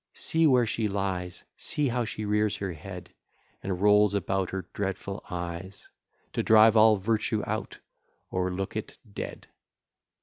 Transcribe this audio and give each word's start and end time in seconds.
See 0.15 0.47
where 0.47 0.65
she 0.65 0.87
lies! 0.87 1.43
See 1.55 1.89
how 1.89 2.05
she 2.05 2.25
rears 2.25 2.57
her 2.57 2.73
head, 2.73 3.13
And 3.61 3.79
rolls 3.83 4.15
about 4.15 4.49
her 4.49 4.67
dreadful 4.73 5.23
eyes, 5.29 5.89
To 6.33 6.41
drive 6.41 6.75
all 6.75 6.97
virtue 6.97 7.43
out, 7.45 7.77
or 8.31 8.49
look 8.51 8.75
it 8.75 8.97
dead! 9.13 9.45